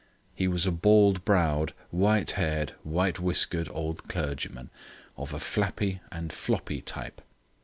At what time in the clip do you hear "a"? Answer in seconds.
0.65-0.71, 5.31-5.39